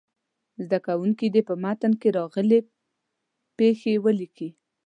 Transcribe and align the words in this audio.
زده 0.63 0.79
کوونکي 0.87 1.25
دې 1.33 1.41
په 1.49 1.55
متن 1.63 1.93
کې 2.01 2.09
راغلې 2.19 2.59
پيښې 3.57 3.93
ولیکي. 4.05 4.49